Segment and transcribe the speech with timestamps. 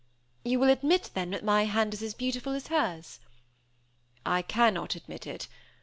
[0.43, 3.19] "You will admit, then, that my hand is as beautiful as hers?"
[4.25, 5.47] "I cannot admit it.